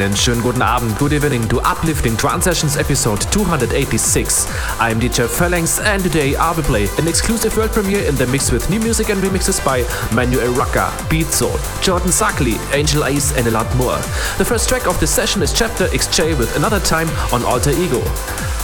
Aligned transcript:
Einen 0.00 0.16
schönen 0.16 0.40
guten 0.40 0.62
Abend, 0.62 0.98
good 0.98 1.12
evening 1.12 1.46
to 1.50 1.60
Uplifting 1.60 2.16
Trance 2.16 2.44
Sessions 2.44 2.78
episode 2.78 3.20
286. 3.32 4.46
I'm 4.78 4.98
DJ 4.98 5.28
Phalanx 5.28 5.78
and 5.78 6.02
today 6.02 6.34
I 6.36 6.52
will 6.52 6.62
play 6.62 6.88
an 6.96 7.06
exclusive 7.06 7.54
world 7.54 7.70
premiere 7.72 8.08
in 8.08 8.16
the 8.16 8.26
mix 8.28 8.50
with 8.50 8.70
new 8.70 8.80
music 8.80 9.10
and 9.10 9.22
remixes 9.22 9.62
by 9.62 9.84
Manuel 10.14 10.54
Rocca, 10.54 10.90
Beatsole, 11.10 11.60
Jordan 11.82 12.08
Suckley, 12.08 12.56
Angel 12.72 13.04
Ace 13.04 13.36
and 13.36 13.46
a 13.46 13.50
lot 13.50 13.66
more. 13.76 13.98
The 14.38 14.44
first 14.46 14.70
track 14.70 14.86
of 14.86 14.98
this 15.00 15.10
session 15.10 15.42
is 15.42 15.52
Chapter 15.52 15.86
XJ 15.88 16.38
with 16.38 16.56
Another 16.56 16.80
Time 16.80 17.10
on 17.30 17.44
Alter 17.44 17.72
Ego. 17.72 18.00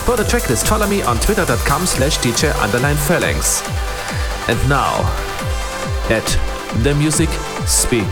For 0.06 0.16
the 0.16 0.24
tracklist 0.24 0.66
follow 0.66 0.86
me 0.86 1.02
on 1.02 1.18
twitter.com 1.18 1.84
slash 1.84 2.16
DJ 2.16 2.50
underline 2.62 2.96
Phalanx. 2.96 3.60
And 4.48 4.58
now, 4.70 5.02
let 6.08 6.24
the 6.82 6.94
music 6.94 7.28
speak. 7.66 8.08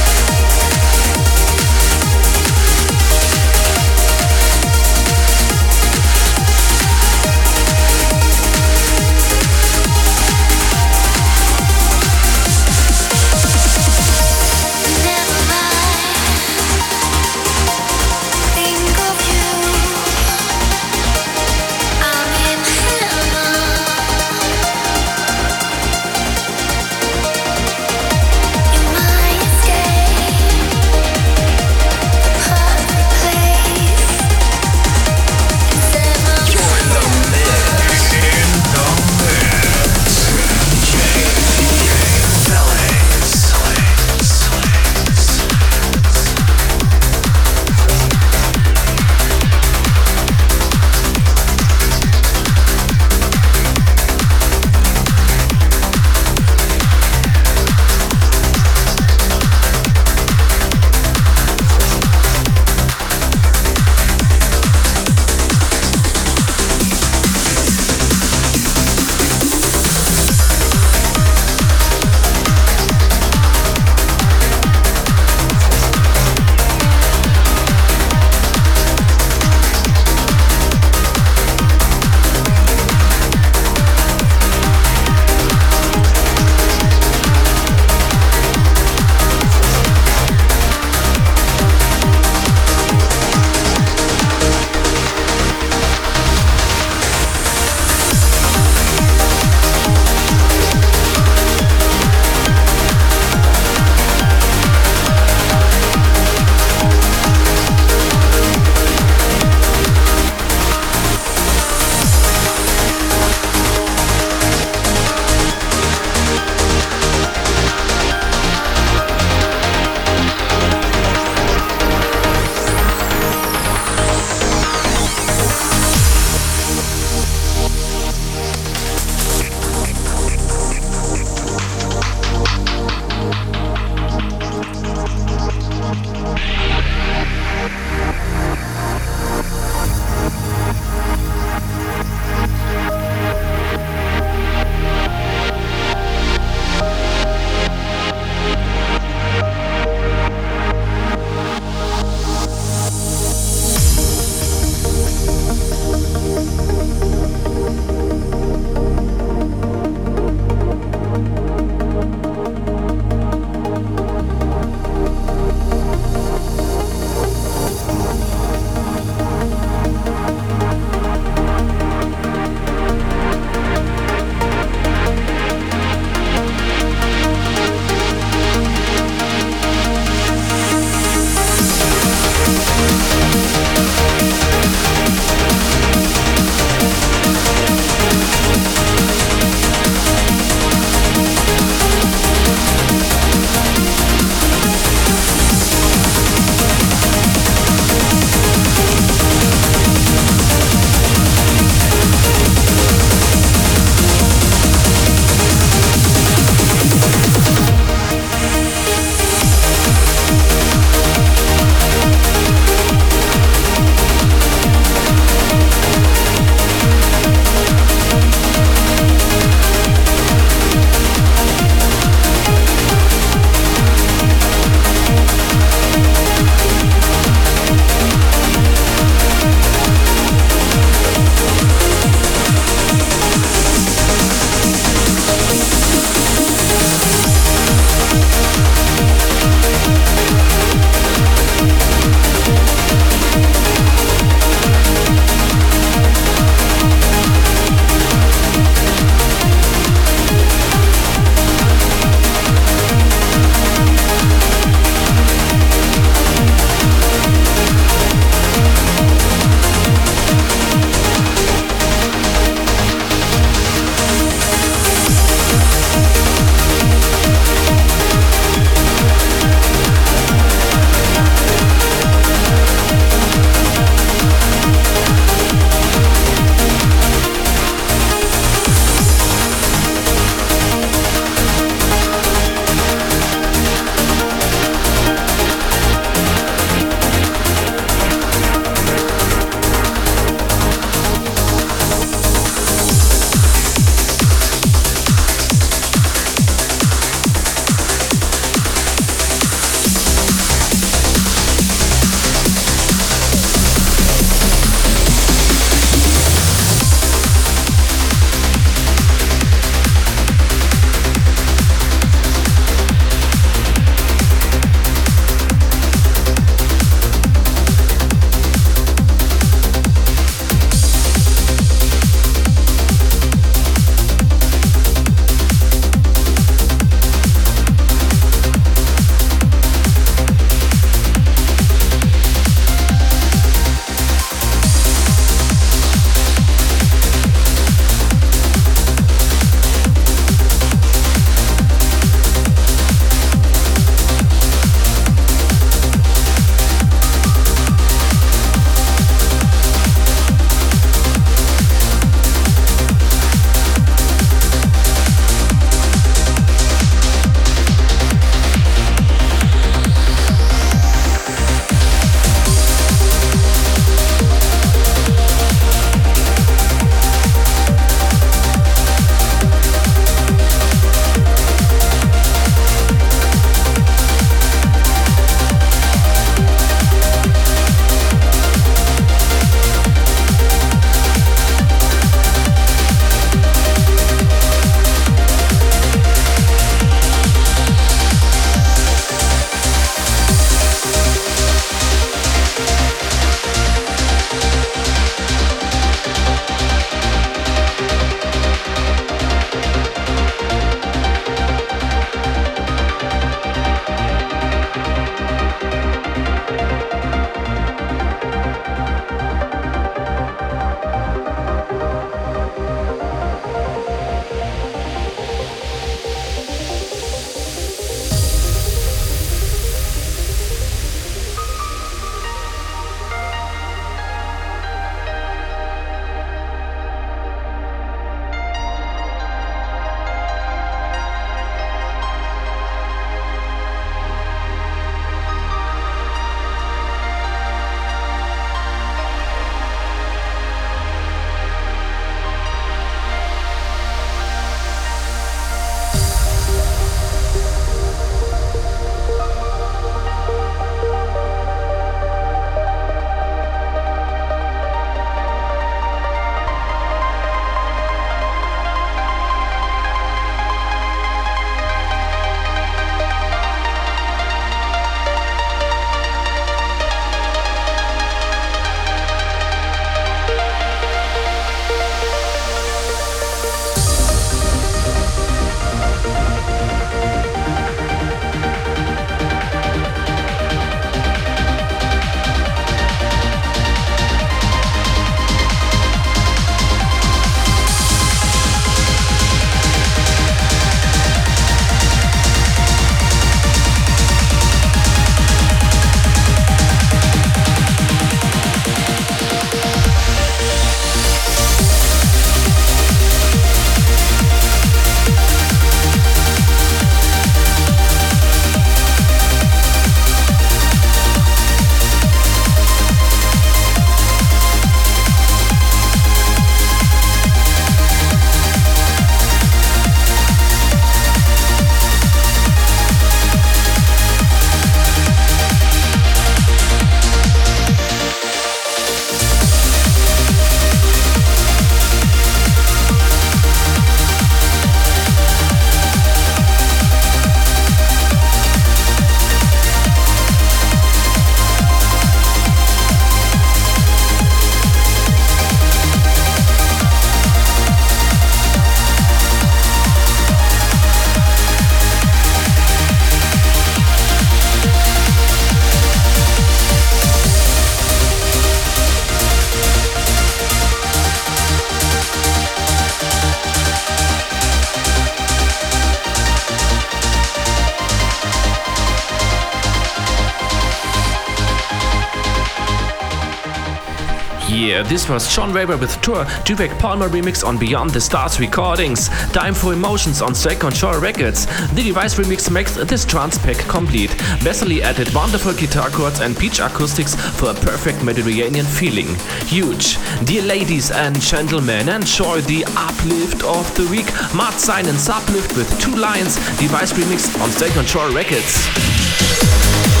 This 574.91 575.07
was 575.07 575.33
John 575.33 575.53
Waver 575.53 575.77
with 575.77 575.95
Thor, 576.03 576.25
Derek 576.43 576.77
Palmer 576.77 577.07
remix 577.07 577.47
on 577.47 577.57
Beyond 577.57 577.91
the 577.91 578.01
Stars 578.01 578.41
recordings, 578.41 579.07
Dime 579.31 579.53
for 579.53 579.71
Emotions 579.71 580.21
on 580.21 580.35
State 580.35 580.59
Control 580.59 580.99
Records. 580.99 581.45
The 581.45 581.81
Divaiz 581.81 582.19
remix 582.19 582.51
makes 582.51 582.75
this 582.75 583.05
trance 583.05 583.37
pack 583.37 583.55
complete. 583.69 584.09
Vesely 584.43 584.81
added 584.81 585.13
wonderful 585.13 585.53
guitar 585.53 585.89
chords 585.91 586.19
and 586.19 586.37
beach 586.37 586.59
acoustics 586.59 587.15
for 587.39 587.51
a 587.51 587.53
perfect 587.53 588.03
Mediterranean 588.03 588.65
feeling. 588.65 589.15
Huge. 589.45 589.97
Dear 590.25 590.41
ladies 590.41 590.91
and 590.91 591.17
gentlemen, 591.21 591.87
enjoy 591.87 592.41
the 592.41 592.65
uplift 592.75 593.45
of 593.45 593.73
the 593.77 593.87
week. 593.89 594.11
Mart 594.35 594.55
Sine 594.55 594.87
and 594.87 594.99
Suplifth 594.99 595.55
with 595.55 595.71
Two 595.79 595.95
Lions, 595.95 596.35
Divaiz 596.59 596.91
remix 596.91 597.41
on 597.41 597.49
State 597.49 597.71
Control 597.71 598.13
Records. 598.13 600.00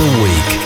week. 0.00 0.59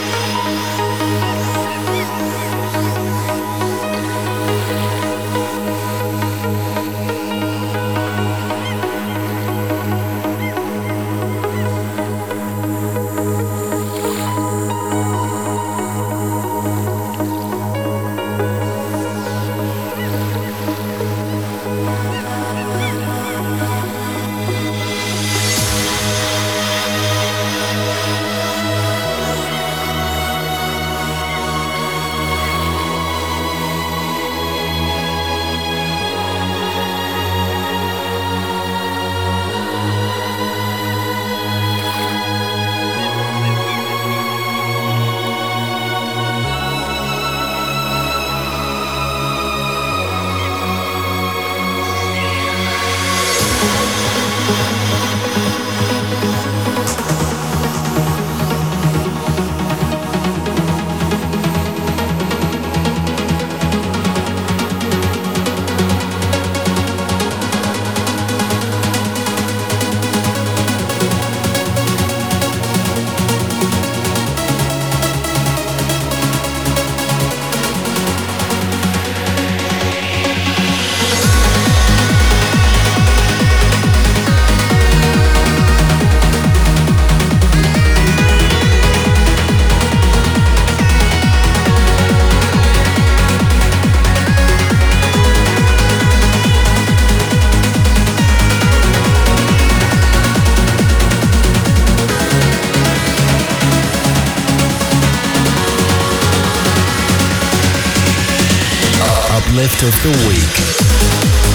Of 109.56 110.02
the 110.02 110.10
week. 110.26 111.53